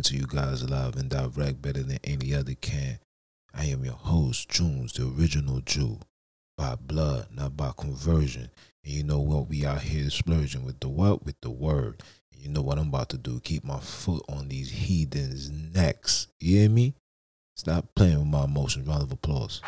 [0.00, 2.98] coming to you guys live and direct better than any other can.
[3.52, 5.98] I am your host, Junes, the original Jew,
[6.56, 8.50] by blood, not by conversion.
[8.82, 9.48] And you know what?
[9.48, 11.26] We out here splurging with the what?
[11.26, 12.02] With the word.
[12.32, 13.40] And you know what I'm about to do?
[13.40, 16.28] Keep my foot on these heathens' necks.
[16.38, 16.94] You hear me?
[17.56, 18.88] Stop playing with my emotions.
[18.88, 19.60] Round of applause.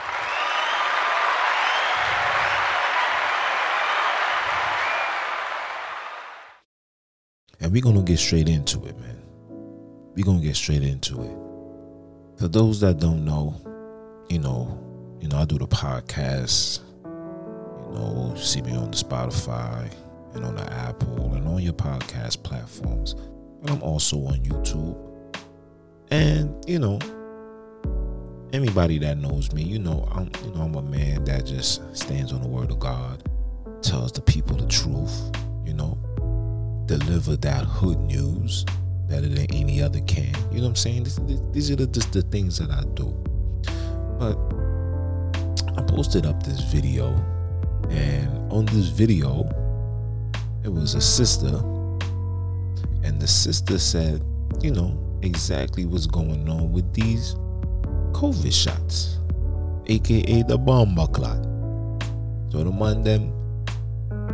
[7.61, 9.32] And we're gonna get straight into it, man.
[10.15, 12.39] We're gonna get straight into it.
[12.39, 13.59] For those that don't know,
[14.29, 14.79] you know,
[15.21, 16.81] you know, I do the podcast.
[17.05, 19.91] You know, see me on the Spotify
[20.35, 23.15] and on the Apple and on your podcast platforms.
[23.63, 24.99] But I'm also on YouTube.
[26.11, 26.99] And, you know,
[28.53, 32.35] anybody that knows me, you know, I'm you know, I'm a man that just stands
[32.35, 33.23] on the word of God,
[33.81, 35.97] tells the people the truth, you know,
[36.85, 38.67] deliver that hood news
[39.13, 40.33] better than any other can.
[40.51, 41.05] You know what I'm saying?
[41.05, 43.13] This, this, these are the, just the things that I do.
[44.19, 44.39] But
[45.77, 47.09] I posted up this video,
[47.91, 49.45] and on this video,
[50.65, 51.55] it was a sister,
[53.05, 54.25] and the sister said,
[54.63, 57.35] you know, exactly what's going on with these
[58.13, 59.19] COVID shots,
[59.87, 61.43] aka the bomber clot.
[62.51, 63.31] So the man them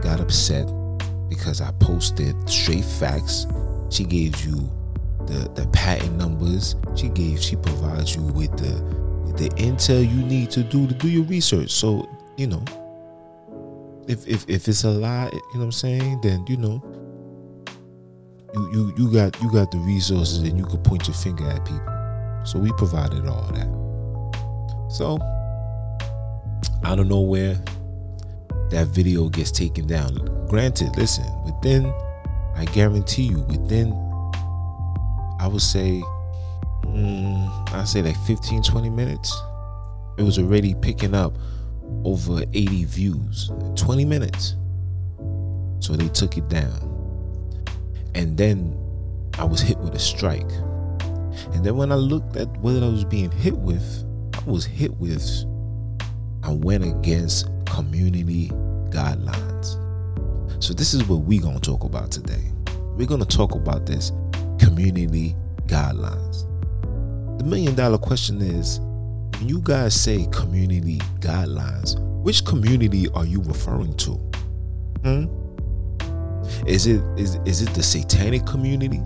[0.00, 0.70] got upset
[1.28, 3.46] because I posted straight facts.
[3.90, 4.70] She gave you
[5.26, 6.76] the the patent numbers.
[6.94, 8.82] She gave she provides you with the
[9.24, 11.70] with the intel you need to do to do your research.
[11.70, 12.64] So, you know,
[14.08, 16.82] if if if it's a lie, you know what I'm saying, then you know
[18.54, 21.64] you you you got you got the resources and you could point your finger at
[21.64, 22.44] people.
[22.44, 23.68] So we provided all that.
[24.90, 25.18] So
[26.82, 27.54] I don't know where
[28.70, 30.14] that video gets taken down.
[30.48, 31.92] Granted, listen, within,
[32.58, 33.92] I guarantee you, within,
[35.38, 36.02] I would say,
[36.82, 39.32] mm, I'd say like 15, 20 minutes,
[40.18, 41.38] it was already picking up
[42.04, 44.56] over 80 views in 20 minutes.
[45.78, 46.84] So they took it down.
[48.16, 48.76] And then
[49.38, 50.50] I was hit with a strike.
[51.54, 54.04] And then when I looked at what I was being hit with,
[54.34, 55.22] I was hit with,
[56.42, 58.48] I went against community
[58.90, 59.87] guidelines.
[60.68, 62.42] So this is what we're going to talk about today.
[62.94, 64.12] We're going to talk about this
[64.58, 65.34] community
[65.64, 66.46] guidelines.
[67.38, 68.78] The million dollar question is
[69.38, 74.10] when you guys say community guidelines, which community are you referring to?
[75.04, 76.66] Hmm?
[76.66, 79.00] Is it is is it the satanic community?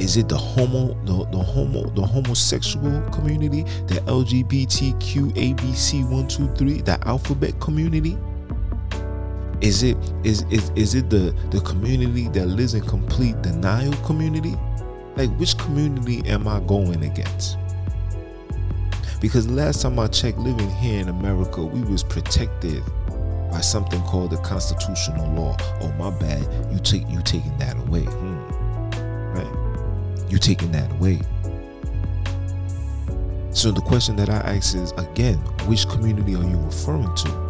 [0.00, 7.60] Is it the homo the, the homo the homosexual community, the LGBTQ ABC123, the alphabet
[7.60, 8.18] community?
[9.60, 14.54] Is it is is is it the the community that lives in complete denial community?
[15.16, 17.56] Like which community am I going against?
[19.20, 22.82] Because last time I checked, living here in America, we was protected
[23.50, 25.56] by something called the constitutional law.
[25.80, 28.02] Oh my bad, you take you taking that away.
[28.02, 29.32] Hmm.
[29.32, 30.30] Right?
[30.30, 31.20] You taking that away.
[33.52, 37.45] So the question that I ask is again, which community are you referring to?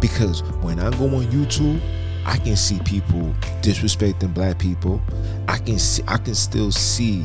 [0.00, 1.80] Because when I go on YouTube,
[2.24, 5.00] I can see people disrespecting black people.
[5.48, 7.24] I can see I can still see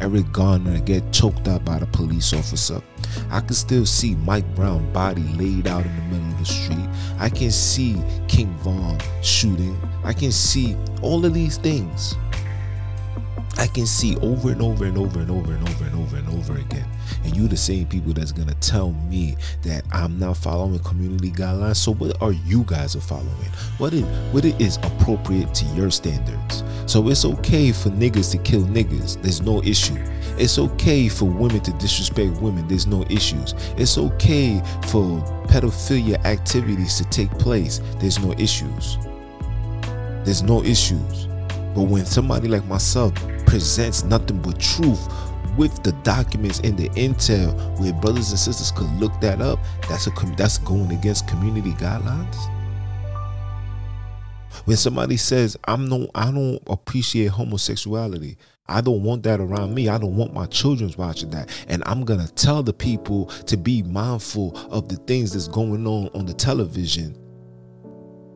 [0.00, 2.80] Eric Garner get choked out by the police officer.
[3.30, 6.88] I can still see Mike Brown body laid out in the middle of the street.
[7.18, 9.78] I can see King Von shooting.
[10.02, 12.16] I can see all of these things.
[13.58, 16.28] I can see over and over and over and over and over and over and
[16.30, 16.88] over again.
[17.24, 21.76] And you the same people that's gonna tell me that I'm not following community guidelines.
[21.76, 23.50] So what are you guys are following?
[23.78, 26.64] What is what it is appropriate to your standards?
[26.86, 29.20] So it's okay for niggas to kill niggas.
[29.22, 29.98] There's no issue.
[30.38, 32.66] It's okay for women to disrespect women.
[32.66, 33.54] There's no issues.
[33.76, 37.80] It's okay for pedophilia activities to take place.
[37.98, 38.98] There's no issues.
[40.24, 41.26] There's no issues.
[41.74, 43.14] But when somebody like myself
[43.46, 45.08] presents nothing but truth
[45.56, 49.58] with the documents and the intel where brothers and sisters could look that up,
[49.88, 52.36] that's a that's going against community guidelines.
[54.64, 58.36] When somebody says I'm no I don't appreciate homosexuality.
[58.70, 59.88] I don't want that around me.
[59.88, 61.50] I don't want my children's watching that.
[61.66, 66.08] And I'm to tell the people to be mindful of the things that's going on
[66.14, 67.18] on the television.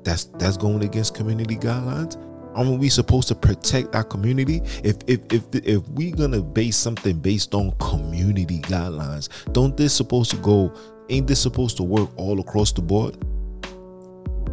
[0.02, 2.20] That's that's going against community guidelines.
[2.54, 4.62] Aren't we supposed to protect our community?
[4.84, 10.30] If if if if we gonna base something based on community guidelines, don't this supposed
[10.30, 10.72] to go?
[11.10, 13.16] Ain't this supposed to work all across the board?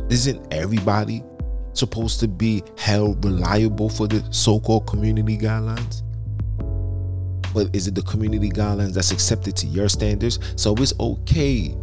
[0.10, 1.24] Isn't everybody
[1.74, 6.04] supposed to be held reliable for the so-called community guidelines?
[7.54, 10.40] But is it the community guidelines that's accepted to your standards?
[10.56, 11.76] So it's okay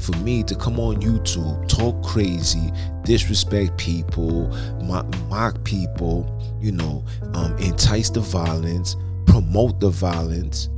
[0.00, 2.72] for me to come on YouTube, talk crazy,
[3.04, 4.48] disrespect people,
[4.82, 6.26] mock, mock people,
[6.60, 7.04] you know,
[7.34, 10.68] um, entice the violence, promote the violence,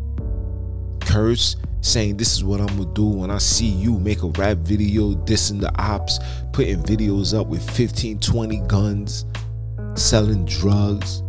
[1.00, 4.58] curse, saying this is what I'm gonna do when I see you make a rap
[4.58, 6.18] video dissing the ops,
[6.52, 9.24] putting videos up with 15, 20 guns,
[9.94, 11.22] selling drugs.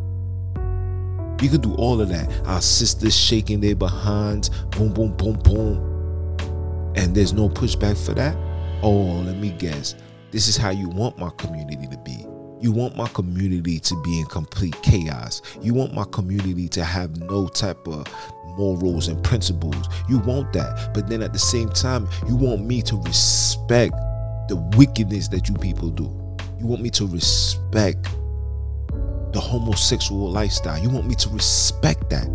[1.42, 2.32] You can do all of that.
[2.46, 5.93] Our sisters shaking their behinds, boom, boom, boom, boom
[6.96, 8.36] and there's no pushback for that,
[8.82, 9.96] oh, let me guess.
[10.32, 12.26] This is how you want my community to be.
[12.60, 15.42] You want my community to be in complete chaos.
[15.62, 18.08] You want my community to have no type of
[18.58, 19.90] morals and principles.
[20.08, 20.94] You want that.
[20.94, 23.96] But then at the same time, you want me to respect
[24.48, 26.04] the wickedness that you people do.
[26.60, 28.04] You want me to respect
[29.34, 30.82] the homosexual lifestyle.
[30.82, 32.28] You want me to respect that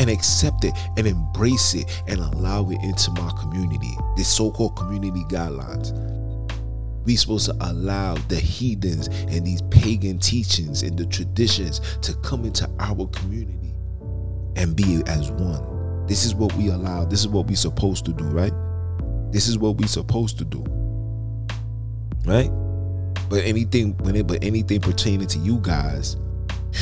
[0.00, 3.94] and accept it and embrace it and allow it into my community.
[4.16, 5.92] the so-called community guidelines.
[7.04, 12.44] We supposed to allow the heathens and these pagan teachings and the traditions to come
[12.44, 13.74] into our community
[14.56, 16.06] and be as one.
[16.06, 17.04] This is what we allow.
[17.04, 18.52] This is what we supposed to do, right?
[19.32, 20.64] This is what we supposed to do.
[22.26, 22.50] Right?
[23.28, 26.16] But anything when it but anything pertaining to you guys,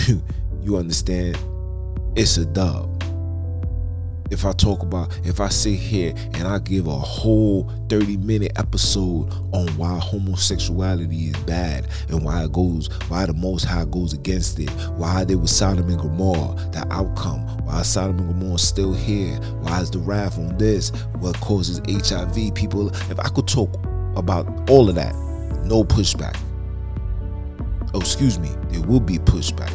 [0.63, 1.37] you understand,
[2.17, 2.98] it's a dub
[4.31, 8.53] if I talk about, if I sit here and I give a whole 30 minute
[8.57, 14.13] episode on why homosexuality is bad and why it goes, why the Most High goes
[14.13, 18.67] against it, why they were Sodom and Gomorrah, the outcome, why Sodom and Gomorrah is
[18.67, 20.91] still here, why is the wrath on this,
[21.21, 23.75] what causes HIV, people, if I could talk
[24.17, 25.15] about all of that,
[25.65, 26.39] no pushback.
[27.95, 29.73] Oh, excuse me, there will be pushback.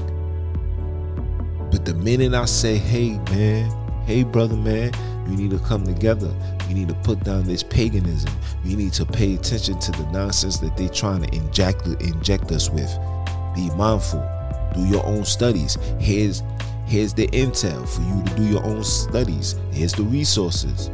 [1.72, 4.92] But the minute I say, hey, man, hey brother man
[5.28, 6.34] you need to come together.
[6.68, 8.34] You need to put down this paganism.
[8.64, 12.70] You need to pay attention to the nonsense that they're trying to inject inject us
[12.70, 12.92] with.
[13.56, 14.28] Be mindful.
[14.74, 15.78] Do your own studies.
[16.00, 16.44] Here's
[16.86, 19.56] here's the intel for you to do your own studies.
[19.72, 20.90] Here's the resources.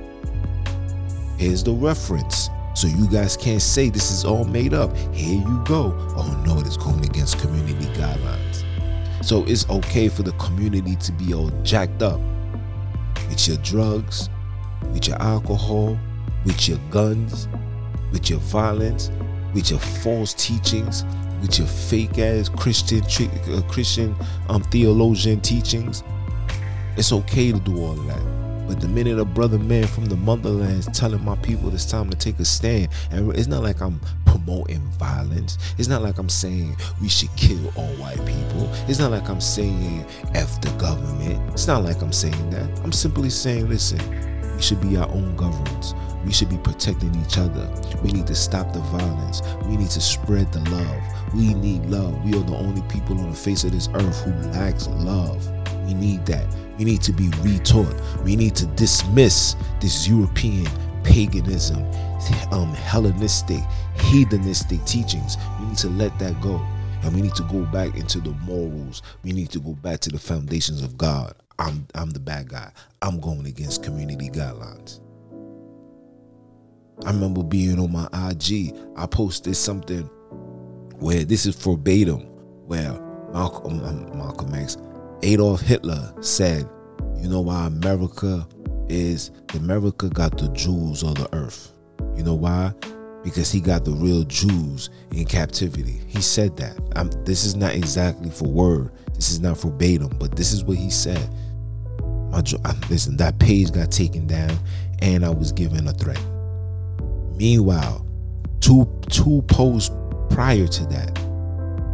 [1.37, 2.49] Here's the reference.
[2.75, 4.95] So you guys can't say this is all made up.
[5.13, 5.95] Here you go.
[6.15, 8.63] Oh no it's going against community guidelines.
[9.25, 12.21] So it's okay for the community to be all jacked up
[13.39, 14.29] with your drugs,
[14.91, 15.97] with your alcohol,
[16.45, 17.47] with your guns,
[18.11, 19.11] with your violence,
[19.53, 21.05] with your false teachings,
[21.39, 24.13] with your fake ass Christian uh, Christian
[24.49, 26.03] um, theologian teachings.
[26.97, 28.38] It's okay to do all that.
[28.69, 32.07] But the minute a brother man from the motherland is telling my people it's time
[32.11, 35.57] to take a stand, and it's not like I'm promoting violence.
[35.79, 38.69] It's not like I'm saying we should kill all white people.
[38.87, 41.51] It's not like I'm saying F the government.
[41.51, 42.69] It's not like I'm saying that.
[42.83, 43.99] I'm simply saying, listen,
[44.55, 45.95] we should be our own governments.
[46.23, 47.67] We should be protecting each other.
[48.03, 49.41] We need to stop the violence.
[49.65, 51.33] We need to spread the love.
[51.33, 52.23] We need love.
[52.23, 55.43] We are the only people on the face of this earth who lacks love.
[55.89, 56.45] We need that.
[56.77, 58.23] We need to be retaught.
[58.23, 60.67] We need to dismiss this European
[61.03, 61.83] paganism,
[62.51, 63.61] um, Hellenistic,
[63.95, 65.37] heathenistic teachings.
[65.59, 66.63] We need to let that go.
[67.01, 69.01] And we need to go back into the morals.
[69.23, 71.33] We need to go back to the foundations of God.
[71.57, 72.71] I'm I'm the bad guy.
[73.01, 74.99] I'm going against community guidelines.
[77.03, 78.75] I remember being on my IG.
[78.95, 80.03] I posted something
[80.99, 82.19] where this is verbatim,
[82.67, 82.91] where
[83.33, 84.77] Malcolm, um, Malcolm X
[85.21, 86.69] Adolf Hitler said,
[87.17, 88.47] you know why America
[88.87, 91.73] is America got the jewels of the earth.
[92.15, 92.73] You know why?
[93.23, 96.01] Because he got the real Jews in captivity.
[96.07, 96.79] He said that.
[96.95, 98.91] I'm, this is not exactly for word.
[99.13, 101.29] This is not verbatim, but this is what he said.
[102.31, 102.41] My
[102.89, 104.57] listen, that page got taken down,
[105.01, 106.23] and I was given a threat.
[107.35, 108.05] Meanwhile,
[108.61, 109.93] two two posts
[110.29, 111.19] prior to that,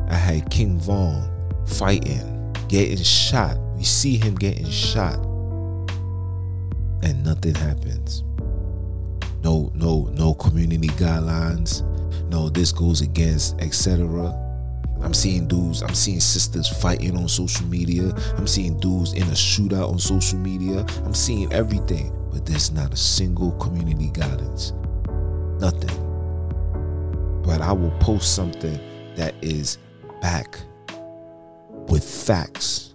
[0.10, 1.32] I had King Von
[1.66, 2.35] fighting
[2.76, 3.58] getting shot.
[3.78, 5.16] We see him getting shot.
[7.04, 8.26] And nothing happens.
[9.42, 11.84] No, no, no community guidelines.
[12.30, 14.34] No, this goes against, etc.
[15.02, 18.14] I'm seeing dudes, I'm seeing sisters fighting on social media.
[18.36, 20.86] I'm seeing dudes in a shootout on social media.
[21.06, 24.74] I'm seeing everything, but there's not a single community guidance.
[25.62, 25.96] Nothing.
[27.42, 28.78] But I will post something
[29.16, 29.78] that is
[30.22, 30.60] back
[31.90, 32.94] with facts,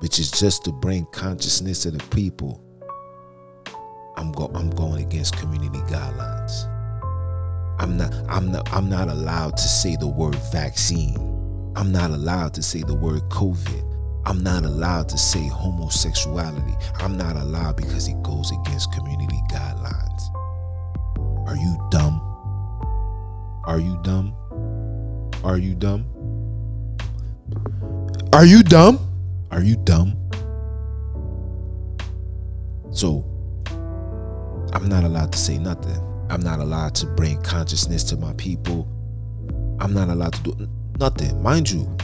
[0.00, 2.62] which is just to bring consciousness to the people,
[4.16, 6.72] I'm go I'm going against community guidelines.
[7.78, 11.16] I'm not I'm not I'm not allowed to say the word vaccine.
[11.76, 13.82] I'm not allowed to say the word COVID.
[14.24, 16.74] I'm not allowed to say homosexuality.
[16.94, 20.34] I'm not allowed because it goes against community guidelines.
[21.46, 22.20] Are you dumb?
[23.66, 24.34] Are you dumb?
[25.44, 26.15] Are you dumb?
[28.36, 28.98] Are you dumb?
[29.50, 30.14] Are you dumb?
[32.90, 33.24] So,
[34.74, 35.98] I'm not allowed to say nothing.
[36.28, 38.86] I'm not allowed to bring consciousness to my people.
[39.80, 40.68] I'm not allowed to do
[41.00, 41.42] nothing.
[41.42, 41.96] Mind you,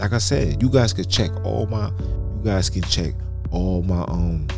[0.00, 3.14] like I said, you guys can check all my you guys can check
[3.52, 4.48] all my um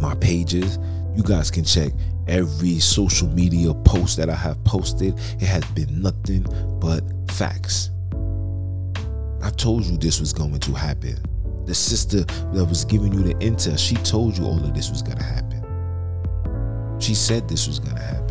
[0.00, 0.78] my pages.
[1.14, 1.92] You guys can check
[2.26, 5.12] every social media post that I have posted.
[5.42, 6.46] It has been nothing
[6.80, 7.91] but facts.
[9.42, 11.16] I told you this was going to happen.
[11.66, 15.02] The sister that was giving you the intel, she told you all of this was
[15.02, 16.98] going to happen.
[17.00, 18.22] She said this was going to happen.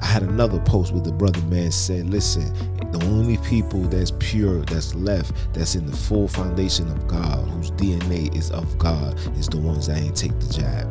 [0.00, 2.52] I had another post where the brother man said, listen,
[2.92, 7.72] the only people that's pure, that's left, that's in the full foundation of God, whose
[7.72, 10.86] DNA is of God, is the ones that ain't take the jab.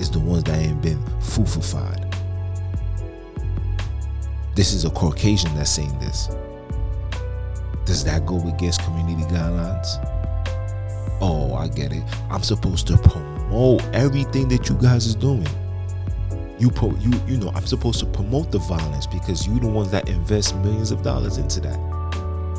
[0.00, 2.14] Is the ones that ain't been fufified.
[4.54, 6.28] This is a Caucasian that's saying this.
[7.88, 9.86] Does that go against community guidelines?
[11.20, 12.04] Oh, I get it.
[12.30, 15.48] I'm supposed to promote everything that you guys is doing
[16.58, 20.08] you you you know I'm supposed to promote the violence because you the ones that
[20.08, 21.78] invest millions of dollars into that.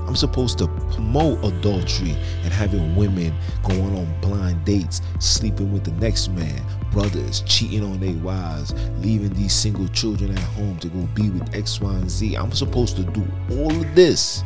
[0.08, 3.32] I'm supposed to promote adultery and having women
[3.64, 9.32] going on blind dates, sleeping with the next man, brothers cheating on their wives, leaving
[9.36, 12.36] these single children at home to go be with X, Y, and Z.
[12.36, 14.44] I'm supposed to do all of this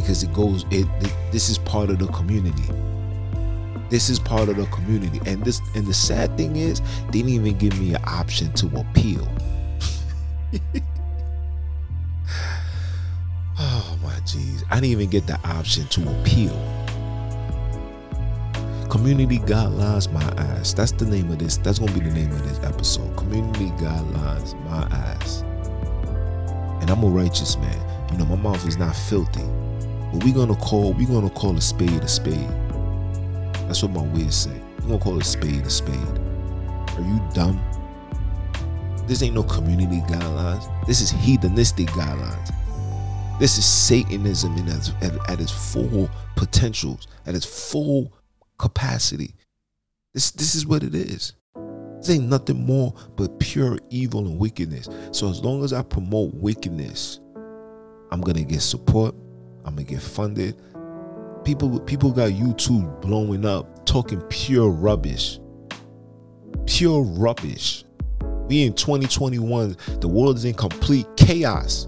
[0.00, 0.64] because it goes.
[0.70, 2.72] It, it this is part of the community.
[3.90, 5.20] This is part of the community.
[5.26, 8.66] And this and the sad thing is, they didn't even give me an option to
[8.78, 9.28] appeal.
[13.58, 14.64] oh my jeez.
[14.70, 16.56] I didn't even get the option to appeal.
[18.88, 20.72] Community guidelines, my ass.
[20.72, 21.58] That's the name of this.
[21.58, 23.16] That's gonna be the name of this episode.
[23.16, 25.42] Community guidelines, my ass.
[26.80, 28.10] And I'm a righteous man.
[28.10, 29.44] You know, my mouth is not filthy.
[30.12, 32.48] But we're gonna call, we're gonna call a spade a spade.
[33.66, 34.60] That's what my ways say.
[34.78, 35.94] I'm gonna call a spade a spade.
[35.96, 37.60] Are you dumb?
[39.06, 40.86] This ain't no community guidelines.
[40.86, 42.50] This is heathenistic guidelines.
[43.38, 48.12] This is Satanism in its, at, at its full potentials, at its full
[48.58, 49.34] capacity.
[50.12, 51.34] This this is what it is.
[51.98, 54.88] This ain't nothing more but pure evil and wickedness.
[55.12, 57.20] So as long as I promote wickedness,
[58.10, 59.14] I'm gonna get support.
[59.64, 60.60] I'm gonna get funded
[61.44, 65.38] people people got YouTube blowing up talking pure rubbish.
[66.66, 67.84] Pure rubbish.
[68.48, 71.86] We in 2021, the world is in complete chaos.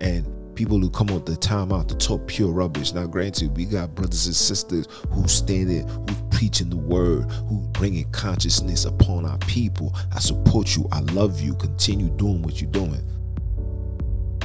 [0.00, 2.92] And people who come up the time out to talk pure rubbish.
[2.92, 8.10] Now, granted, we got brothers and sisters who standing, who preaching the word, who bringing
[8.10, 9.94] consciousness upon our people.
[10.12, 10.88] I support you.
[10.92, 11.54] I love you.
[11.54, 13.02] Continue doing what you're doing.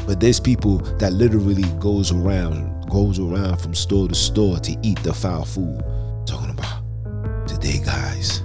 [0.10, 4.98] But there's people that literally goes around goes around from store to store to eat
[5.04, 5.84] the foul food.
[6.26, 8.42] Talking about today, guys,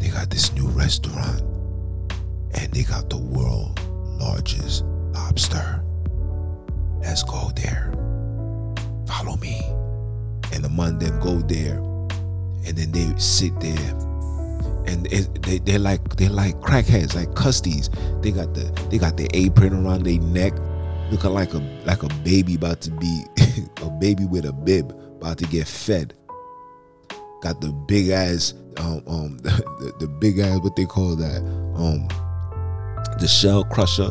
[0.00, 1.42] they got this new restaurant
[2.54, 3.78] and they got the world
[4.18, 5.84] largest lobster.
[7.02, 7.92] Let's go there.
[9.06, 9.60] Follow me.
[10.54, 11.76] And man them go there
[12.64, 14.05] and then they sit there
[15.08, 17.90] they, they're like they're like crackheads like custies
[18.22, 20.52] they got the they got the apron around their neck
[21.10, 23.24] looking like a like a baby about to be
[23.82, 26.14] a baby with a bib about to get fed.
[27.42, 31.42] Got the big ass um um the, the big ass what they call that
[31.76, 32.08] um
[33.18, 34.10] the shell crusher.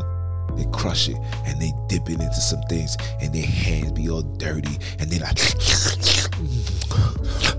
[0.56, 4.22] They crush it and they dip it into some things and their hands be all
[4.22, 5.38] dirty and they like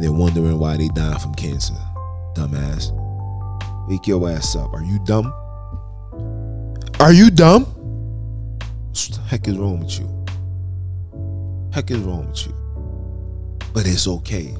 [0.00, 1.74] And they're wondering why they die from cancer.
[2.34, 2.90] Dumbass.
[3.86, 4.72] Wake your ass up.
[4.72, 5.26] Are you dumb?
[7.00, 7.64] Are you dumb?
[7.66, 10.08] What the heck is wrong with you?
[11.74, 12.54] Heck is wrong with you?
[13.74, 14.54] But it's okay.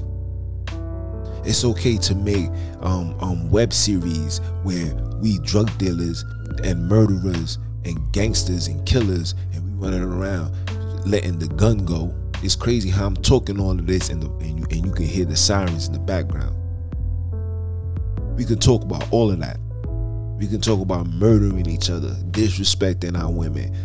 [1.47, 2.51] It's okay to make
[2.83, 6.23] um, um, web series where we drug dealers
[6.65, 10.55] and murderers and gangsters and killers and we running around
[11.07, 12.15] letting the gun go.
[12.43, 15.05] It's crazy how I'm talking all of this and, the, and you and you can
[15.05, 16.57] hear the sirens in the background.
[18.37, 19.59] We can talk about all of that
[20.39, 23.77] We can talk about murdering each other, disrespecting our women,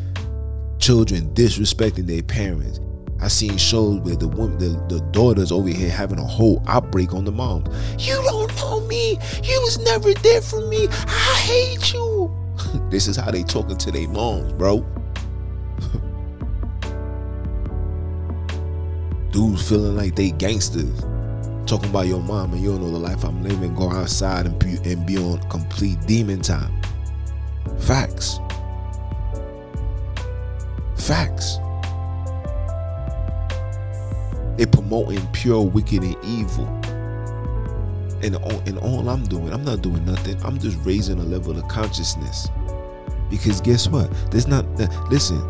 [0.80, 2.80] children disrespecting their parents.
[3.22, 7.14] I seen shows where the woman, the, the daughters over here having a whole outbreak
[7.14, 7.68] on the moms.
[8.08, 9.20] You don't know me.
[9.44, 10.88] You was never there for me.
[10.90, 12.34] I hate you.
[12.90, 14.86] this is how they talking to their moms, bro.
[19.36, 21.02] Dudes feeling like they gangsters
[21.68, 24.58] talking about your mom and you don't know the life I'm living, go outside and
[24.58, 26.72] be, and be on complete demon time.
[27.80, 28.40] Facts.
[30.96, 31.58] Facts.
[34.56, 36.68] They promoting pure wicked and evil.
[38.24, 40.42] And all, and all I'm doing, I'm not doing nothing.
[40.46, 42.48] I'm just raising a level of consciousness.
[43.30, 44.10] Because guess what?
[44.32, 44.66] There's not
[45.12, 45.42] listen,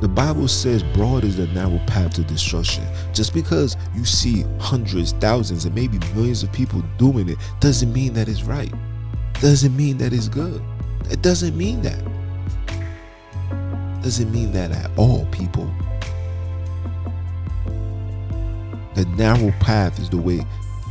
[0.00, 2.84] the Bible says broad is the narrow path to destruction.
[3.12, 8.14] Just because you see hundreds, thousands, and maybe millions of people doing it doesn't mean
[8.14, 8.72] that it's right.
[9.40, 10.62] Doesn't mean that it's good.
[11.10, 12.02] It doesn't mean that.
[14.02, 15.70] Doesn't mean that at all, people.
[18.94, 20.40] The narrow path is the way.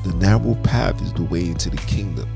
[0.06, 2.30] The narrow path is the way into the kingdom.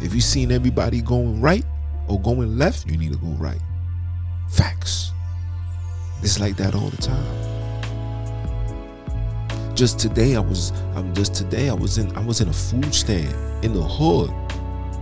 [0.00, 1.64] If you've seen everybody going right
[2.06, 3.60] or going left, you need to go right.
[4.48, 5.12] Facts.
[6.22, 7.24] It's like that all the time.
[9.74, 12.92] Just today I was I'm just today I was in I was in a food
[12.92, 13.32] stand
[13.64, 14.30] in the hood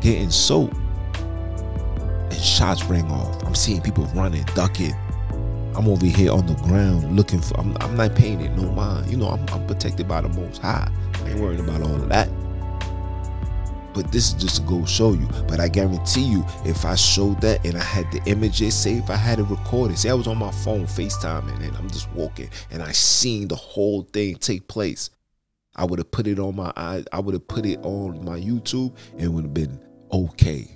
[0.02, 0.75] getting soap
[1.14, 3.42] and shots rang off.
[3.44, 4.94] I'm seeing people running, ducking.
[5.75, 9.11] I'm over here on the ground looking for I'm, I'm not paying it no mind.
[9.11, 10.90] You know, I'm, I'm protected by the most high.
[11.25, 12.28] I ain't worrying about all of that.
[13.97, 15.26] But this is just to go show you.
[15.49, 19.17] But I guarantee you, if I showed that and I had the images, if I
[19.17, 22.82] had it recorded, say I was on my phone FaceTiming and I'm just walking and
[22.82, 25.09] I seen the whole thing take place,
[25.75, 28.95] I would have put it on my I would have put it on my YouTube
[29.13, 29.80] and it would have been
[30.13, 30.69] okay.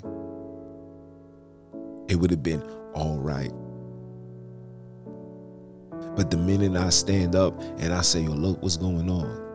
[2.08, 2.62] It would have been
[2.94, 3.52] all right.
[6.16, 9.48] But the minute I stand up and I say, yo, look what's going on.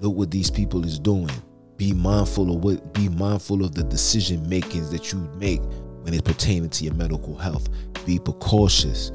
[0.00, 1.30] Look what these people is doing
[1.76, 5.60] be mindful of what be mindful of the decision makings that you make
[6.02, 7.68] when it's pertaining to your medical health.
[8.06, 9.10] Be precautious.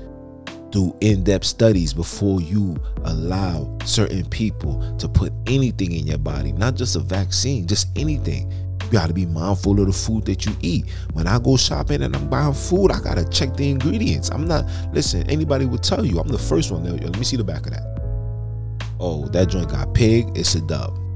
[0.71, 6.75] Do in-depth studies before you allow certain people to put anything in your body not
[6.75, 8.51] just a vaccine just anything.
[8.83, 10.85] You got to be mindful of the food that you eat.
[11.13, 14.29] When i go shopping and i'm buying food i gotta check the ingredients.
[14.29, 17.43] I'm not listen anybody would tell you i'm the first one let me see the
[17.43, 18.89] back of that.
[18.99, 21.08] Oh that joint got pig it's a dub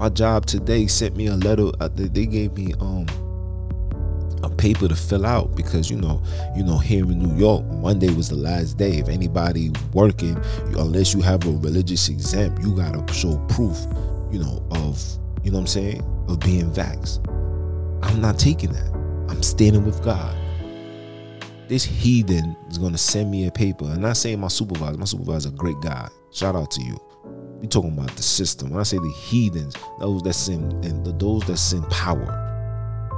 [0.00, 1.70] my job today sent me a letter.
[1.78, 3.06] Uh, they gave me um
[4.42, 6.22] a paper to fill out because you know,
[6.56, 8.92] you know, here in New York, Monday was the last day.
[8.92, 10.42] If anybody working,
[10.78, 13.76] unless you have a religious exempt, you gotta show proof,
[14.32, 14.98] you know, of
[15.44, 17.20] you know what I'm saying, of being vaxxed.
[18.02, 18.90] I'm not taking that.
[19.28, 20.34] I'm standing with God.
[21.68, 23.84] This heathen is gonna send me a paper.
[23.84, 24.96] I'm not saying my supervisor.
[24.96, 26.08] My supervisor is a great guy.
[26.32, 27.09] Shout out to you.
[27.60, 28.70] We talking about the system.
[28.70, 32.46] When I say the heathens, those that's in and the, those that's in power.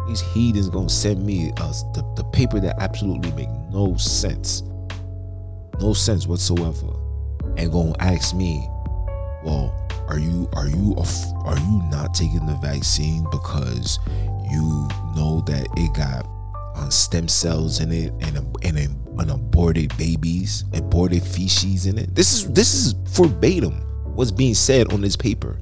[0.08, 4.62] These heathens gonna send me the, the paper that absolutely make no sense,
[5.80, 6.88] no sense whatsoever,
[7.56, 8.66] and gonna ask me,
[9.44, 9.72] well,
[10.08, 10.96] are you are you
[11.44, 14.00] are you not taking the vaccine because
[14.50, 16.26] you know that it got
[16.74, 22.12] uh, stem cells in it and and an aborted babies, aborted feces in it?
[22.12, 25.58] This is this is verbatim what's being said on this paper.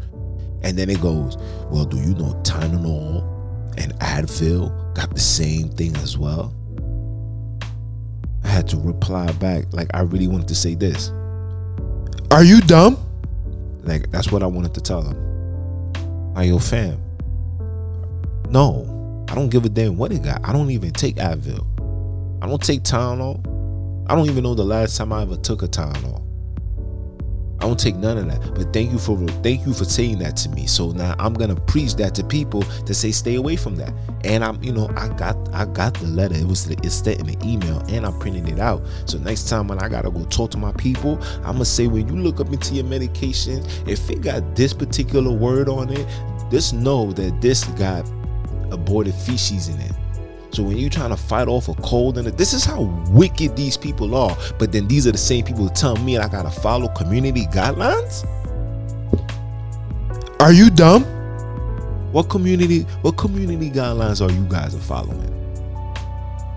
[0.62, 1.36] And then it goes,
[1.70, 3.22] well, do you know Tylenol
[3.78, 6.54] and Advil got the same thing as well?
[8.44, 11.10] I had to reply back like I really wanted to say this.
[12.30, 12.98] Are you dumb?
[13.82, 16.32] Like that's what I wanted to tell them.
[16.36, 17.00] Are your fam?
[18.50, 20.46] No, I don't give a damn what it got.
[20.46, 21.66] I don't even take Advil.
[22.42, 23.40] I don't take Tylenol.
[24.08, 26.24] I don't even know the last time I ever took a Tylenol.
[27.60, 28.54] I don't take none of that.
[28.54, 30.66] But thank you for thank you for saying that to me.
[30.66, 33.92] So now I'm gonna preach that to people to say stay away from that.
[34.24, 36.34] And I'm, you know, I got I got the letter.
[36.34, 38.82] It was it's in the email, and I'm printing it out.
[39.04, 42.08] So next time when I gotta go talk to my people, I'm gonna say when
[42.08, 46.06] you look up into your medication, if it got this particular word on it,
[46.50, 48.10] just know that this got
[48.72, 49.92] aborted feces in it.
[50.52, 53.76] So when you're trying to fight off a cold and this is how wicked these
[53.76, 54.36] people are.
[54.58, 58.26] But then these are the same people who tell me I gotta follow community guidelines.
[60.40, 61.04] Are you dumb?
[62.12, 65.28] What community what community guidelines are you guys are following?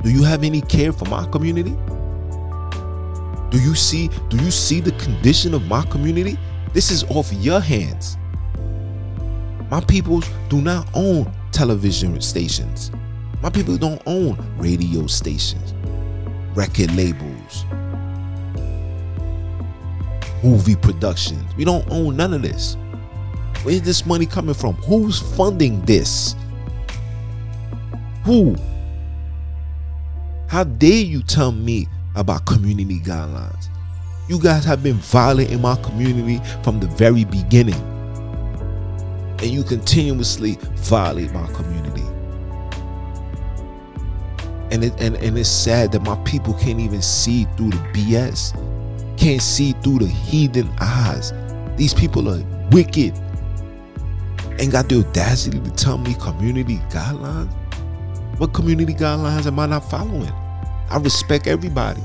[0.04, 1.76] Do you have any care for my community?
[3.52, 6.40] Do you see do you see the condition of my community?
[6.74, 8.18] This is off your hands.
[9.70, 12.90] My people do not own television stations.
[13.44, 15.74] My people don't own radio stations,
[16.56, 17.66] record labels,
[20.42, 21.54] movie productions.
[21.58, 22.78] We don't own none of this.
[23.64, 24.76] Where's this money coming from?
[24.76, 26.38] Who's funding this?
[28.24, 28.56] Who?
[30.48, 33.68] How dare you tell me about community guidelines?
[34.30, 37.82] You guys have been violating my community from the very beginning.
[39.40, 42.04] And you continuously violate my community.
[44.74, 48.58] And, it, and, and it's sad that my people can't even see through the BS,
[49.20, 51.32] can't see through the heathen eyes.
[51.78, 53.14] These people are wicked.
[54.58, 57.54] Ain't got the audacity to tell me community guidelines.
[58.40, 60.32] What community guidelines am I not following?
[60.90, 62.02] I respect everybody.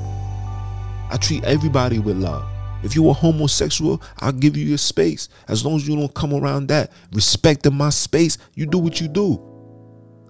[1.10, 2.44] I treat everybody with love.
[2.82, 5.30] If you are homosexual, I'll give you your space.
[5.48, 9.08] As long as you don't come around that, respecting my space, you do what you
[9.08, 9.47] do.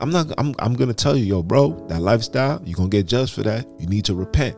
[0.00, 3.34] I'm not I'm I'm gonna tell you, yo, bro, that lifestyle, you're gonna get judged
[3.34, 3.66] for that.
[3.78, 4.56] You need to repent.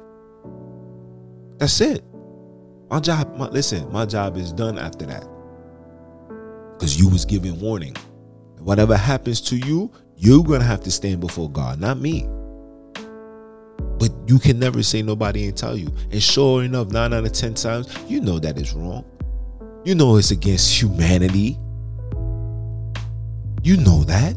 [1.58, 2.04] That's it.
[2.90, 5.24] My job, my, listen, my job is done after that.
[6.78, 7.94] Cause you was given warning.
[8.58, 12.26] Whatever happens to you, you're gonna have to stand before God, not me.
[13.98, 15.94] But you can never say nobody ain't tell you.
[16.10, 19.04] And sure enough, nine out of ten times, you know that is wrong.
[19.84, 21.58] You know it's against humanity.
[23.62, 24.36] You know that.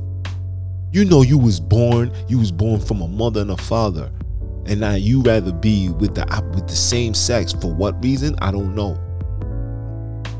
[0.94, 4.12] You know you was born, you was born from a mother and a father.
[4.68, 7.52] And now you rather be with the with the same sex.
[7.52, 8.36] For what reason?
[8.44, 8.94] I don't know.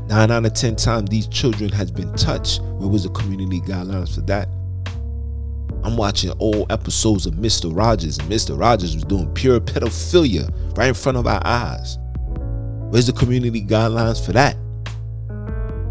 [0.06, 2.60] Nine out of ten times these children has been touched.
[2.62, 4.48] Where was the community guidelines for that?
[5.82, 7.76] I'm watching old episodes of Mr.
[7.76, 8.56] Rogers, and Mr.
[8.56, 11.98] Rogers was doing pure pedophilia right in front of our eyes.
[12.90, 14.56] Where's the community guidelines for that?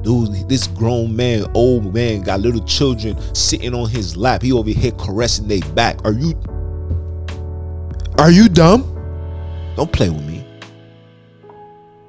[0.04, 4.42] Dude, this grown man, old man, got little children sitting on his lap.
[4.42, 6.04] He over here caressing their back.
[6.04, 6.34] Are you
[8.18, 8.90] Are you dumb?
[9.76, 10.46] Don't play with me.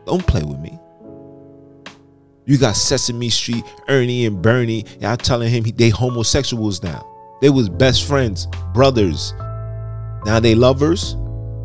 [0.07, 0.78] Don't play with me.
[2.46, 4.85] You got Sesame Street, Ernie and Bernie.
[5.00, 7.07] Y'all telling him they homosexuals now.
[7.40, 9.33] They was best friends, brothers.
[10.26, 11.14] Now they lovers.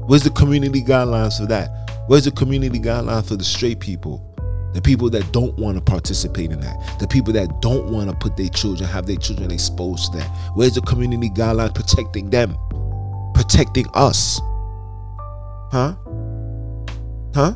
[0.05, 2.05] Where's the community guidelines for that?
[2.07, 4.28] Where's the community guidelines for the straight people?
[4.73, 6.99] The people that don't want to participate in that.
[6.99, 10.27] The people that don't want to put their children, have their children exposed to that.
[10.55, 12.57] Where's the community guidelines protecting them?
[13.33, 14.39] Protecting us?
[15.71, 15.95] Huh?
[17.33, 17.53] Huh?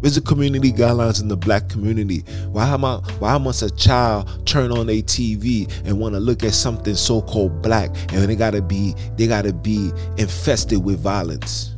[0.00, 2.20] Where's the community guidelines in the black community?
[2.50, 6.42] Why am I, why must a child turn on a TV and want to look
[6.42, 11.76] at something so-called black and they gotta be they gotta be infested with violence?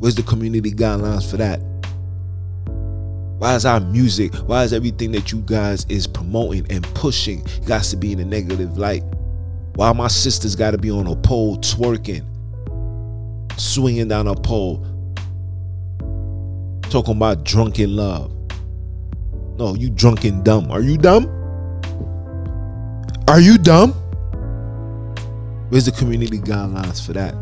[0.00, 1.60] Where's the community guidelines for that?
[3.38, 7.84] Why is our music, why is everything that you guys is promoting and pushing got
[7.84, 9.02] to be in a negative light?
[9.74, 12.24] Why my sisters got to be on a pole twerking,
[13.56, 14.84] swinging down a pole,
[16.90, 18.32] Talking about drunken love.
[19.58, 20.70] No, you drunken dumb.
[20.70, 21.26] Are you dumb?
[23.28, 23.92] Are you dumb?
[25.68, 27.34] Where's the community guidelines for that?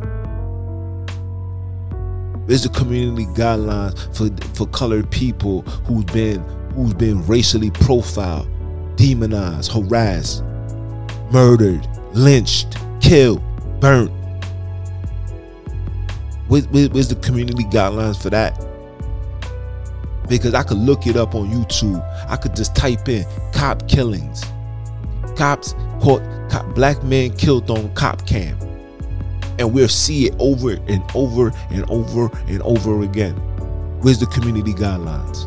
[2.46, 6.40] Where's the community guidelines for for colored people who've been
[6.74, 8.48] who's been racially profiled,
[8.96, 10.42] demonized, harassed,
[11.32, 13.42] murdered, lynched, killed,
[13.80, 14.12] burnt?
[16.48, 18.66] where's the community guidelines for that?
[20.28, 22.02] because I could look it up on YouTube.
[22.28, 24.44] I could just type in cop killings.
[25.37, 28.59] Cops caught cop, black men killed on cop cam.
[29.59, 33.35] And we'll see it over and over and over and over again.
[34.01, 35.47] Where's the community guidelines?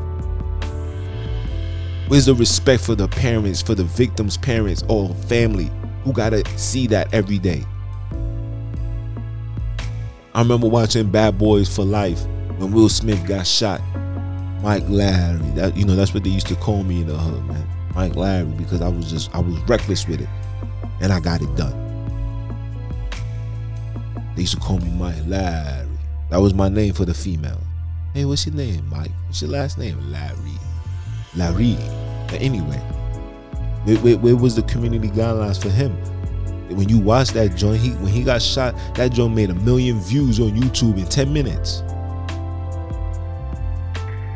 [2.08, 5.70] Where's the respect for the parents, for the victim's parents or family
[6.04, 7.64] who gotta see that every day?
[10.34, 12.26] I remember watching Bad Boys for Life
[12.58, 13.82] when Will Smith got shot
[14.62, 15.40] Mike Larry.
[15.52, 17.68] That you know, that's what they used to call me in the hood, man.
[17.96, 20.30] Mike Larry, because I was just I was reckless with it.
[21.02, 21.89] And I got it done.
[24.40, 25.86] They used to call me Mike Larry.
[26.30, 27.60] That was my name for the female.
[28.14, 29.12] Hey, what's your name, Mike?
[29.26, 30.00] What's your last name?
[30.14, 30.58] Larry.
[31.36, 31.76] Larry.
[32.30, 32.78] But anyway,
[33.84, 35.92] where, where, where was the community guidelines for him?
[36.74, 40.00] When you watch that joint, he when he got shot, that joint made a million
[40.00, 41.84] views on YouTube in 10 minutes.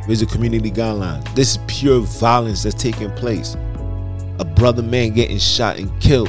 [0.06, 1.34] Where's the community guidelines?
[1.34, 3.56] This is pure violence that's taking place.
[4.40, 6.28] A brother man getting shot and killed.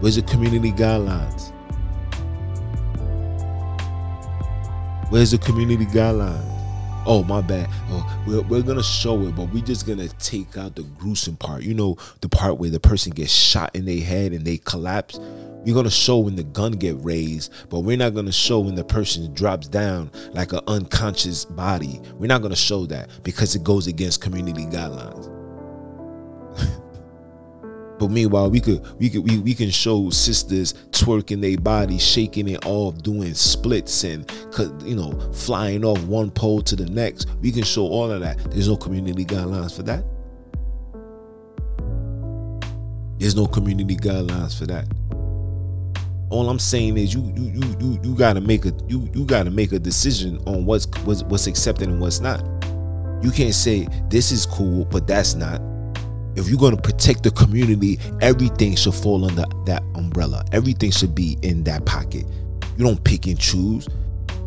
[0.00, 1.35] Where's the community guidelines?
[5.10, 6.56] Where's the community guidelines?
[7.06, 7.68] oh my bad.
[7.90, 11.62] Oh, we're, we're gonna show it but we're just gonna take out the gruesome part.
[11.62, 15.18] You know the part where the person gets shot in their head and they collapse?
[15.18, 18.84] We're gonna show when the gun get raised but we're not gonna show when the
[18.84, 22.00] person drops down like an unconscious body.
[22.14, 25.32] We're not gonna show that because it goes against community guidelines
[27.98, 32.48] But meanwhile, we could we could we, we can show sisters twerking their body, shaking
[32.48, 34.30] it off, doing splits and
[34.84, 37.28] you know flying off one pole to the next.
[37.40, 38.38] We can show all of that.
[38.50, 40.04] There's no community guidelines for that.
[43.18, 44.86] There's no community guidelines for that.
[46.28, 49.50] All I'm saying is you you you you, you gotta make a you you gotta
[49.50, 52.42] make a decision on what's what's what's accepted and what's not.
[53.22, 55.62] You can't say this is cool, but that's not
[56.36, 60.44] if you're going to protect the community, everything should fall under that umbrella.
[60.52, 62.26] Everything should be in that pocket.
[62.76, 63.88] You don't pick and choose.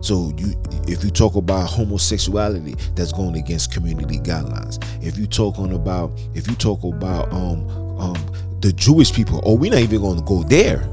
[0.01, 0.53] So you
[0.87, 4.81] if you talk about homosexuality, that's going against community guidelines.
[5.03, 7.67] If you talking about if you talk about um
[7.99, 8.15] um
[8.61, 10.87] the Jewish people, oh, we're not even going to go there.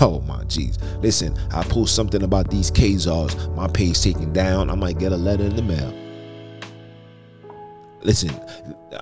[0.00, 0.78] Oh my jeez.
[1.02, 4.68] Listen, I post something about these Khazars, my page taken down.
[4.68, 6.05] I might get a letter in the mail.
[8.06, 8.30] Listen,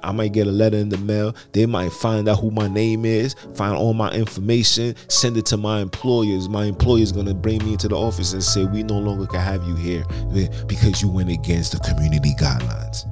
[0.02, 1.36] I might get a letter in the mail.
[1.52, 5.58] They might find out who my name is, find all my information, send it to
[5.58, 6.48] my employers.
[6.48, 9.62] My employer's gonna bring me into the office and say, We no longer can have
[9.64, 13.04] you here eh, because you went against the community guidelines.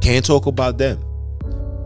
[0.00, 1.04] Can't talk about them.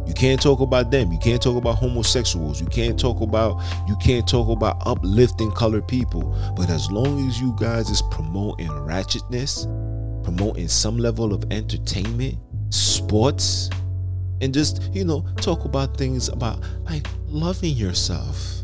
[0.07, 1.11] You can't talk about them.
[1.11, 2.61] You can't talk about homosexuals.
[2.61, 6.33] You can't talk about you can't talk about uplifting colored people.
[6.57, 9.67] But as long as you guys is promoting ratchetness,
[10.23, 12.39] promoting some level of entertainment,
[12.71, 13.71] sports,
[14.41, 18.63] and just, you know, talk about things about like loving yourself.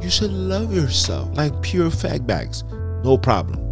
[0.00, 2.62] You should love yourself, like pure fact bags,
[3.04, 3.64] no problem.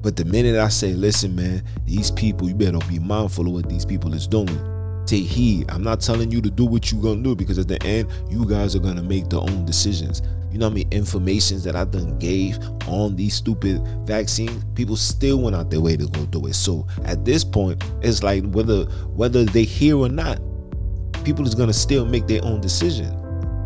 [0.00, 3.68] But the minute I say, listen, man, these people, you better be mindful of what
[3.68, 4.77] these people is doing.
[5.08, 5.70] Take heed.
[5.70, 8.44] I'm not telling you to do what you're gonna do because at the end, you
[8.44, 10.20] guys are gonna make their own decisions.
[10.52, 14.66] You know how many informations that I done gave on these stupid vaccines?
[14.74, 16.54] People still went out their way to go do it.
[16.54, 18.84] So at this point, it's like whether
[19.16, 20.40] whether they hear or not,
[21.24, 23.10] people is gonna still make their own decision.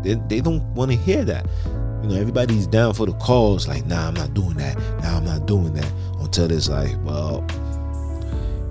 [0.01, 1.45] They, they don't want to hear that.
[2.03, 4.77] You know, everybody's down for the cause, like, nah, I'm not doing that.
[5.01, 5.91] Nah, I'm not doing that.
[6.21, 7.45] Until it's like, well,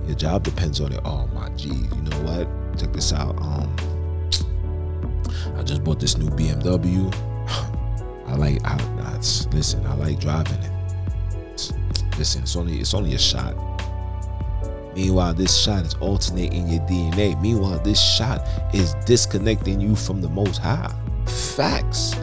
[0.06, 1.00] your job depends on it.
[1.04, 2.61] Oh my geez, you know what?
[2.76, 3.40] Check this out.
[3.42, 3.74] Um
[5.56, 7.12] I just bought this new BMW.
[8.26, 8.64] I like.
[8.64, 9.86] I, I, listen.
[9.86, 10.72] I like driving it.
[12.18, 13.54] Listen, it's only it's only a shot.
[14.94, 17.40] Meanwhile, this shot is alternating your DNA.
[17.40, 20.92] Meanwhile, this shot is disconnecting you from the Most High.
[21.26, 22.14] Facts.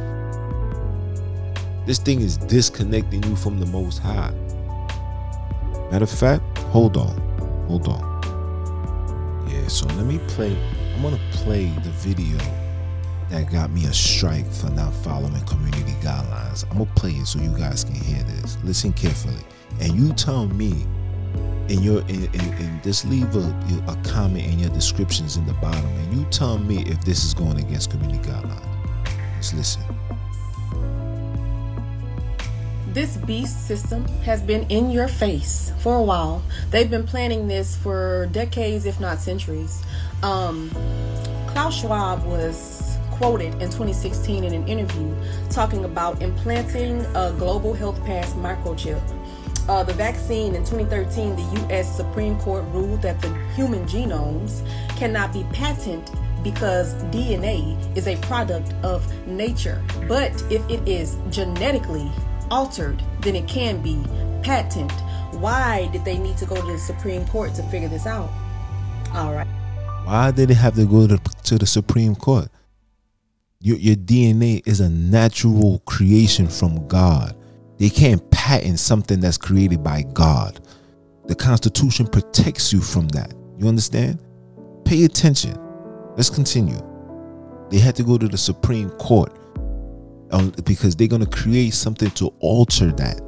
[1.86, 4.32] This thing is disconnecting you from the Most High.
[5.92, 7.18] Matter of fact, hold on,
[7.68, 8.09] hold on.
[9.60, 10.56] Yeah, so let me play.
[10.96, 12.38] I'm gonna play the video
[13.30, 16.64] that got me a strike for not following community guidelines.
[16.72, 18.58] I'm gonna play it so you guys can hear this.
[18.64, 19.44] Listen carefully,
[19.80, 20.86] and you tell me.
[21.70, 23.56] In your in, in just leave a,
[23.88, 27.36] a comment in your descriptions in the bottom, and you tell me if this is
[27.36, 28.66] going against community guidelines.
[29.36, 29.84] Let's listen.
[32.94, 36.42] This beast system has been in your face for a while.
[36.72, 39.84] They've been planning this for decades, if not centuries.
[40.24, 40.72] Um,
[41.46, 45.16] Klaus Schwab was quoted in 2016 in an interview
[45.52, 49.00] talking about implanting a global health pass microchip.
[49.70, 51.96] Uh, the vaccine in 2013, the U.S.
[51.96, 56.10] Supreme Court ruled that the human genomes cannot be patented
[56.44, 59.80] because DNA is a product of nature.
[60.08, 62.10] But if it is genetically
[62.52, 64.04] altered, then it can be
[64.44, 64.92] patented.
[65.40, 68.30] Why did they need to go to the Supreme Court to figure this out?
[69.14, 69.48] All right.
[70.06, 72.50] Why did they have to go to, to the Supreme Court?
[73.62, 77.36] Your, your DNA is a natural creation from God.
[77.78, 80.60] They can't patent something that's created by God.
[81.28, 83.34] The Constitution protects you from that.
[83.58, 84.20] You understand?
[84.86, 85.58] Pay attention.
[86.16, 86.80] Let's continue.
[87.70, 89.38] They had to go to the Supreme Court
[90.64, 93.22] because they're going to create something to alter that.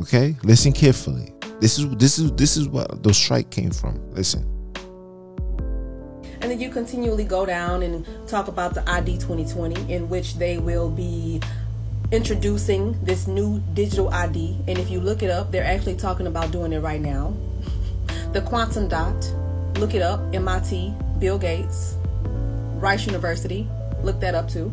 [0.00, 0.36] Okay?
[0.42, 1.32] Listen carefully.
[1.60, 4.00] This is this is this is what the strike came from.
[4.12, 4.52] Listen
[6.42, 10.58] and then you continually go down and talk about the ID 2020, in which they
[10.58, 11.40] will be
[12.10, 14.58] introducing this new digital ID.
[14.66, 17.32] And if you look it up, they're actually talking about doing it right now.
[18.32, 19.14] the quantum dot,
[19.78, 20.20] look it up.
[20.34, 23.68] MIT, Bill Gates, Rice University,
[24.02, 24.72] look that up too.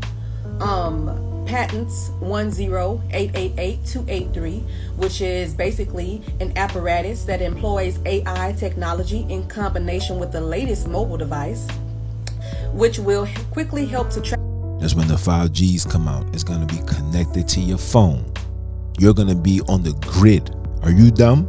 [0.62, 1.08] Um,
[1.46, 4.64] patents 10888-283
[4.98, 11.18] which is basically an apparatus that employs ai technology in combination with the latest mobile
[11.18, 11.68] device
[12.74, 14.40] which will quickly help to track.
[14.80, 16.34] That's when the 5g's come out.
[16.34, 18.32] It's going to be connected to your phone.
[18.98, 20.56] You're going to be on the grid.
[20.84, 21.48] Are you dumb?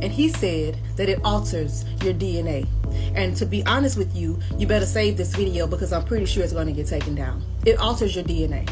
[0.00, 2.68] and He said that it alters your DNA.
[3.14, 6.42] And to be honest with you, you better save this video because I'm pretty sure
[6.42, 7.42] it's going to get taken down.
[7.64, 8.68] It alters your DNA.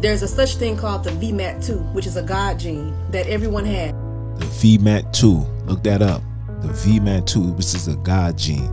[0.00, 3.92] There's a such thing called the VMAT2, which is a God gene that everyone has.
[4.38, 6.22] The VMAT2, look that up.
[6.62, 8.70] The VMAT2, which is a God gene.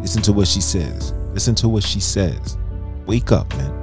[0.00, 1.12] Listen to what she says.
[1.32, 2.56] Listen to what she says.
[3.06, 3.80] Wake up, man.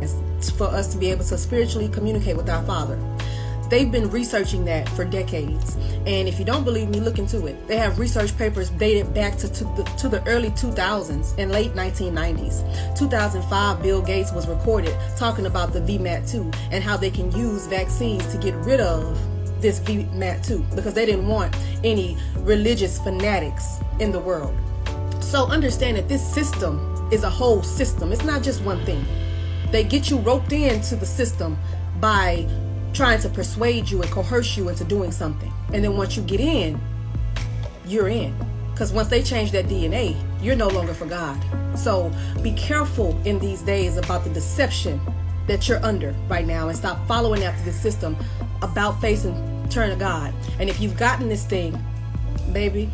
[0.00, 2.98] It's for us to be able to spiritually communicate with our Father.
[3.72, 5.76] They've been researching that for decades.
[6.04, 7.66] And if you don't believe me, look into it.
[7.66, 11.72] They have research papers dated back to, to, the, to the early 2000s and late
[11.72, 12.98] 1990s.
[12.98, 18.26] 2005, Bill Gates was recorded talking about the VMAT2 and how they can use vaccines
[18.26, 19.18] to get rid of
[19.62, 24.54] this VMAT2 because they didn't want any religious fanatics in the world.
[25.20, 28.12] So understand that this system is a whole system.
[28.12, 29.02] It's not just one thing.
[29.70, 31.56] They get you roped into the system
[32.00, 32.46] by
[32.92, 35.52] trying to persuade you and coerce you into doing something.
[35.72, 36.80] And then once you get in,
[37.86, 38.34] you're in.
[38.72, 41.38] Because once they change that DNA, you're no longer for God.
[41.78, 45.00] So be careful in these days about the deception
[45.46, 48.16] that you're under right now and stop following after the system
[48.62, 49.34] about facing
[49.68, 50.34] turn to God.
[50.58, 51.80] And if you've gotten this thing,
[52.52, 52.90] baby,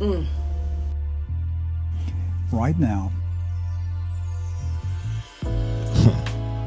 [0.00, 0.26] mm.
[2.50, 3.12] right now.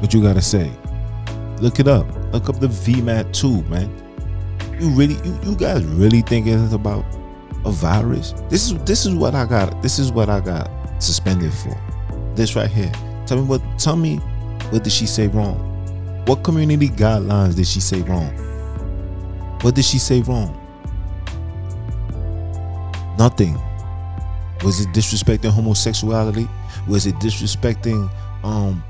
[0.00, 0.70] what you gotta say?
[1.60, 2.06] Look it up.
[2.32, 3.90] Look up the VMAT 2, man.
[4.80, 7.04] You really you, you guys really think it's about
[7.64, 8.32] a virus?
[8.50, 9.82] This is this is what I got.
[9.82, 10.70] This is what I got
[11.02, 11.78] suspended for.
[12.34, 12.92] This right here.
[13.26, 14.16] Tell me what tell me
[14.70, 15.56] what did she say wrong?
[16.26, 18.30] What community guidelines did she say wrong?
[19.62, 20.52] What did she say wrong?
[23.18, 23.58] Nothing.
[24.62, 26.48] Was it disrespecting homosexuality?
[26.86, 28.10] Was it disrespecting
[28.44, 28.82] um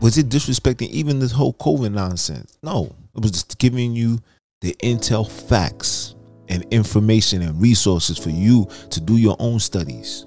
[0.00, 2.58] was it disrespecting even this whole COVID nonsense?
[2.62, 4.18] No, it was just giving you
[4.60, 6.14] the intel facts
[6.48, 10.26] and information and resources for you to do your own studies.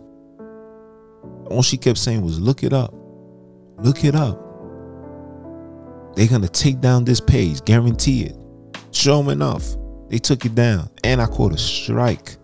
[1.49, 2.93] All she kept saying was, look it up.
[3.79, 4.43] Look it up.
[6.15, 8.35] They're going to take down this page, guarantee it.
[8.91, 9.63] Show them enough.
[10.09, 10.89] They took it down.
[11.03, 12.37] And I caught a strike.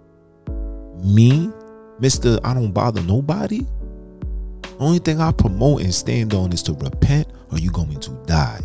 [1.04, 1.50] Me,
[2.00, 2.40] Mr.
[2.44, 3.66] I don't bother nobody.
[4.80, 8.62] Only thing I promote and stand on is to repent or you're going to die.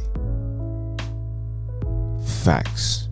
[2.44, 3.08] Facts.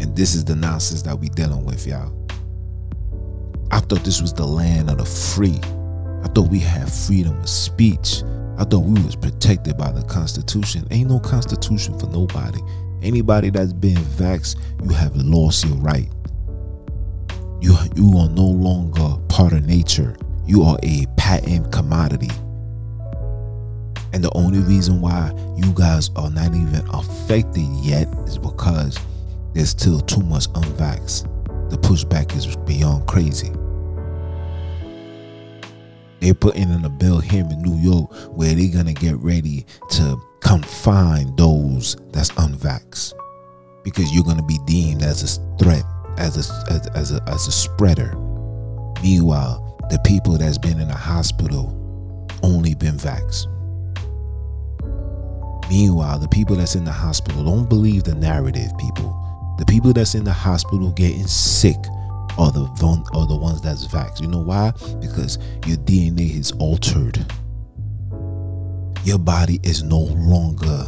[0.00, 2.12] And this is the nonsense that we dealing with, y'all.
[3.70, 5.60] I thought this was the land of the free.
[6.22, 8.22] I thought we had freedom of speech.
[8.58, 10.86] I thought we was protected by the Constitution.
[10.90, 12.60] Ain't no Constitution for nobody.
[13.02, 16.08] Anybody that's been vaxxed, you have lost your right.
[17.60, 20.16] You, you are no longer part of nature.
[20.46, 22.30] You are a patent commodity.
[24.12, 28.98] And the only reason why you guys are not even affected yet is because
[29.54, 31.28] there's still too much unvax.
[31.70, 33.52] The pushback is beyond crazy.
[36.20, 40.16] They're putting in a bill here in New York where they're gonna get ready to
[40.40, 43.12] confine those that's unvax
[43.82, 45.82] because you're gonna be deemed as a threat,
[46.18, 48.16] as a as, as a as a spreader.
[49.02, 51.78] Meanwhile, the people that's been in the hospital
[52.42, 53.46] only been vaxxed.
[55.68, 59.18] Meanwhile, the people that's in the hospital don't believe the narrative, people.
[59.58, 61.76] The people that's in the hospital getting sick
[62.38, 62.64] are the
[63.14, 64.20] are the ones that's vaxxed.
[64.20, 64.72] You know why?
[65.00, 67.24] Because your DNA is altered.
[69.04, 70.86] Your body is no longer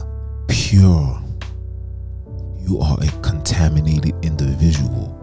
[0.49, 1.21] pure.
[2.59, 5.14] You are a contaminated individual.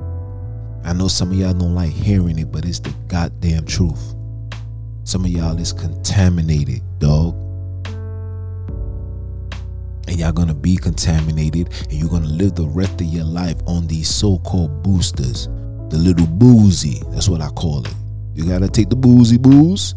[0.84, 4.15] I know some of y'all don't like hearing it, but it's the goddamn truth.
[5.03, 7.36] Some of y'all is contaminated, dog.
[10.07, 13.88] And y'all gonna be contaminated and you're gonna live the rest of your life on
[13.88, 15.47] these so-called boosters.
[15.89, 17.01] The little boozy.
[17.09, 17.93] That's what I call it.
[18.34, 19.95] You gotta take the boozy booze.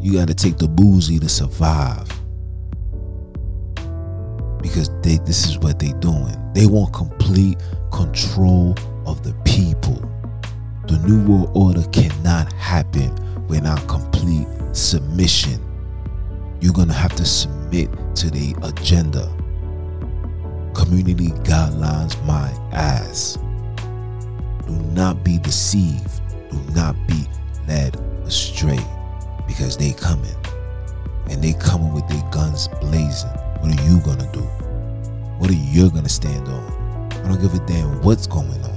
[0.00, 2.08] You gotta take the boozy to survive.
[4.62, 6.36] Because they this is what they're doing.
[6.54, 7.58] They want complete
[7.92, 8.74] control
[9.06, 9.96] of the people.
[10.86, 13.10] The New World Order cannot happen
[13.48, 15.58] without complete submission.
[16.60, 19.24] You're going to have to submit to the agenda.
[20.74, 23.38] Community guidelines, my ass.
[24.66, 26.20] Do not be deceived.
[26.50, 27.24] Do not be
[27.66, 27.96] led
[28.26, 28.84] astray
[29.46, 30.36] because they coming.
[31.30, 33.30] And they coming with their guns blazing.
[33.60, 34.44] What are you going to do?
[35.38, 37.08] What are you going to stand on?
[37.10, 38.75] I don't give a damn what's going on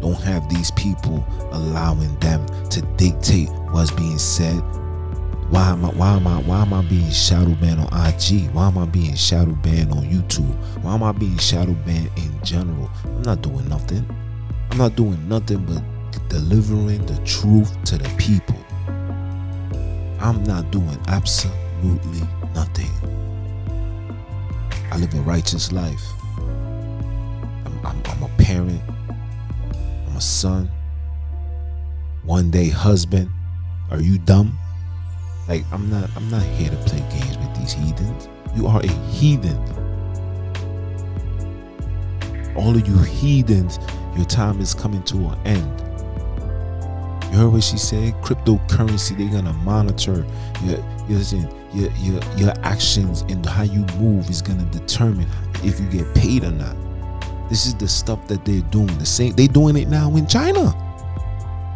[0.00, 4.60] don't have these people allowing them to dictate what's being said.
[5.50, 8.50] Why am I why am I why am I being shadow banned on IG?
[8.52, 10.54] Why am I being shadow banned on YouTube?
[10.82, 12.88] Why am I being shadow banned in general?
[13.04, 14.06] I'm not doing nothing.
[14.70, 15.82] I'm not doing nothing but
[16.28, 18.56] delivering the truth to the people.
[20.20, 22.90] I'm not doing absolutely nothing.
[24.92, 26.04] I live a righteous life.
[26.36, 28.82] I'm, I'm, I'm a parent
[30.20, 30.70] a son,
[32.24, 33.30] one day husband.
[33.90, 34.58] Are you dumb?
[35.48, 38.28] Like I'm not I'm not here to play games with these heathens.
[38.54, 39.56] You are a heathen.
[42.54, 43.78] All of you heathens,
[44.14, 45.80] your time is coming to an end.
[47.32, 48.12] You heard what she said?
[48.20, 50.26] Cryptocurrency, they're gonna monitor
[50.62, 51.20] your your
[51.72, 55.28] your your, your actions and how you move is gonna determine
[55.64, 56.76] if you get paid or not.
[57.50, 58.96] This is the stuff that they're doing.
[58.98, 60.72] The same they're doing it now in China.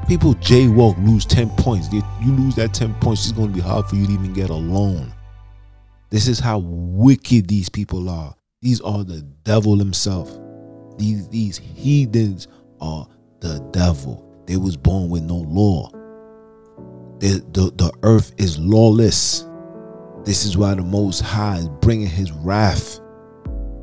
[0.09, 1.93] People jaywalk, lose 10 points.
[1.93, 4.55] You lose that 10 points, it's gonna be hard for you to even get a
[4.55, 5.13] loan.
[6.11, 8.35] This is how wicked these people are.
[8.63, 10.31] These are the devil himself.
[10.97, 12.49] These these heathens
[12.81, 13.09] are
[13.41, 14.25] the devil.
[14.47, 15.91] They was born with no law.
[17.19, 19.47] The, the, the earth is lawless.
[20.25, 23.01] This is why the Most High is bringing his wrath.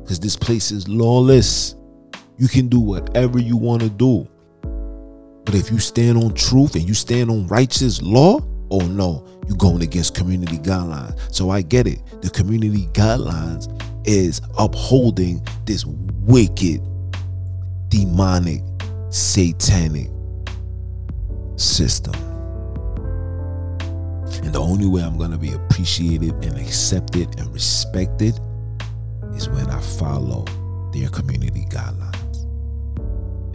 [0.02, 1.76] Because this place is lawless.
[2.42, 4.26] You can do whatever you want to do.
[5.44, 9.56] But if you stand on truth and you stand on righteous law, oh no, you're
[9.56, 11.16] going against community guidelines.
[11.32, 12.02] So I get it.
[12.20, 13.70] The community guidelines
[14.04, 16.82] is upholding this wicked,
[17.90, 18.62] demonic,
[19.10, 20.10] satanic
[21.54, 22.14] system.
[24.42, 28.40] And the only way I'm going to be appreciated and accepted and respected
[29.36, 30.44] is when I follow
[30.92, 32.21] their community guidelines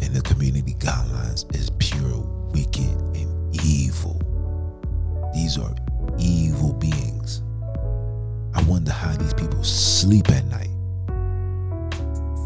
[0.07, 2.21] and the community guidelines is pure
[2.53, 4.21] wicked and evil.
[5.33, 5.75] These are
[6.17, 7.41] evil beings.
[8.53, 10.69] I wonder how these people sleep at night.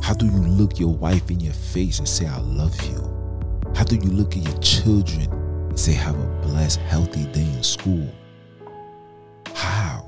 [0.04, 3.00] How do you look your wife in your face and say, I love you?
[3.76, 7.62] How do you look at your children and say, have a blessed, healthy day in
[7.62, 8.12] school?
[9.54, 10.04] How?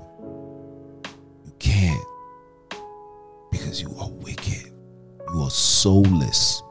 [1.46, 2.04] You can't.
[3.52, 4.74] Because you are wicked.
[5.36, 6.64] You are soulless.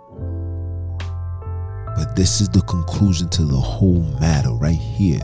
[2.02, 5.22] But this is the conclusion to the whole matter right here.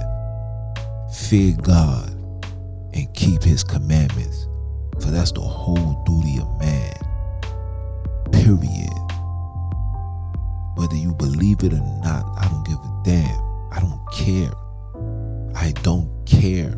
[1.13, 2.09] Fear God
[2.95, 4.47] and keep his commandments,
[5.01, 6.95] for that's the whole duty of man.
[8.31, 8.95] Period.
[10.77, 13.43] Whether you believe it or not, I don't give a damn.
[13.73, 14.53] I don't care.
[15.57, 16.77] I don't care.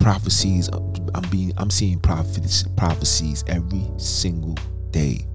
[0.00, 0.68] Prophecies,
[1.14, 4.54] I'm being I'm seeing prophecies prophecies every single
[4.90, 5.26] day.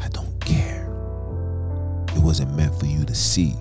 [0.00, 0.79] I don't care.
[2.14, 3.54] It wasn't meant for you to see.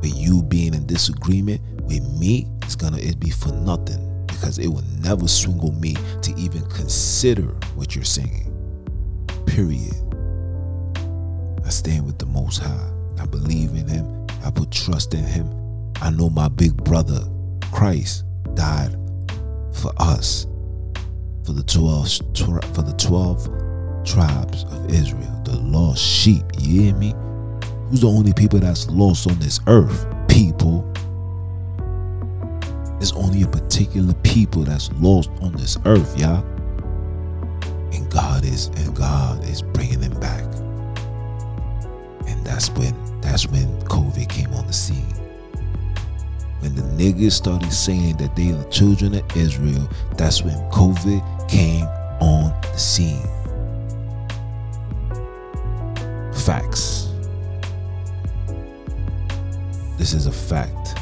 [0.00, 4.68] But you being in disagreement with me, it's gonna it be for nothing because it
[4.68, 8.50] will never swingle me to even consider what you're singing.
[9.46, 9.94] Period.
[11.64, 12.90] I stand with the Most High.
[13.18, 14.26] I believe in Him.
[14.44, 15.48] I put trust in Him.
[16.02, 17.20] I know my big brother,
[17.72, 18.94] Christ, died
[19.72, 20.46] for us,
[21.44, 22.10] for the twelve,
[22.74, 23.44] for the twelve
[24.04, 26.44] tribes of Israel, the lost sheep.
[26.58, 27.14] You hear me?
[27.90, 30.06] Who's the only people that's lost on this earth?
[30.28, 30.82] People.
[32.98, 36.44] There's only a particular people that's lost on this earth, y'all.
[37.92, 40.44] And God is and God is bringing them back.
[42.26, 45.14] And that's when that's when COVID came on the scene.
[46.60, 51.84] when the niggas started saying that they the children of Israel, that's when COVID came
[52.20, 53.28] on the scene.
[56.32, 57.03] Facts.
[60.04, 60.98] This is a fact.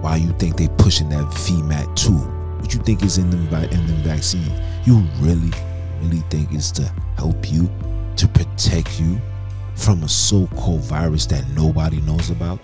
[0.00, 2.20] Why you think they pushing that VMAT too?
[2.60, 4.52] What you think is in them by in them vaccines?
[4.86, 5.50] You really,
[6.00, 6.84] really think it's to
[7.16, 7.68] help you,
[8.14, 9.20] to protect you
[9.74, 12.60] from a so-called virus that nobody knows about?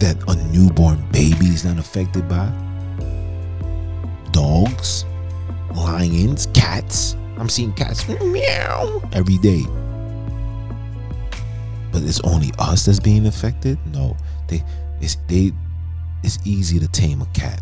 [0.00, 2.52] That a newborn baby is not affected by?
[4.32, 5.04] Dogs,
[5.76, 7.14] lions, cats.
[7.38, 9.64] I'm seeing cats meow every day.
[11.92, 13.78] But it's only us that's being affected?
[13.92, 14.16] No.
[14.48, 14.62] They
[15.00, 15.52] it's they
[16.22, 17.60] it's easy to tame a cat.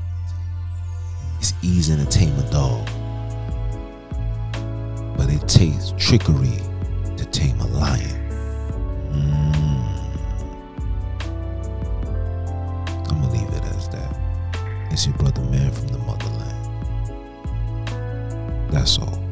[1.38, 2.86] It's easy to tame a dog.
[5.16, 6.60] But it takes trickery
[7.16, 8.28] to tame a lion.
[9.12, 9.58] Mm.
[13.08, 14.16] I'm gonna leave it as that.
[14.90, 16.54] It's your brother man from the motherland.
[18.70, 19.27] That's all.